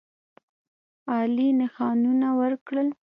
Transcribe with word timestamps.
عالي 1.13 1.47
نښانونه 1.59 2.27
ورکړل. 2.39 2.87